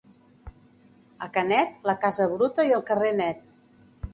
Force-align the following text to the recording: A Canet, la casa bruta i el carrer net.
A 1.27 1.27
Canet, 1.35 1.77
la 1.91 1.97
casa 2.07 2.27
bruta 2.35 2.67
i 2.71 2.75
el 2.79 2.85
carrer 2.89 3.13
net. 3.21 3.45